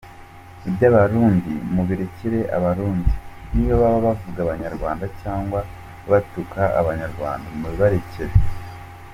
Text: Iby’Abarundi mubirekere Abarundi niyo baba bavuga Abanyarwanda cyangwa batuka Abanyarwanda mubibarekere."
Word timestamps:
Iby’Abarundi 0.69 1.53
mubirekere 1.73 2.39
Abarundi 2.57 3.11
niyo 3.53 3.75
baba 3.81 3.99
bavuga 4.05 4.39
Abanyarwanda 4.45 5.05
cyangwa 5.21 5.59
batuka 6.09 6.61
Abanyarwanda 6.79 7.45
mubibarekere." 7.59 8.33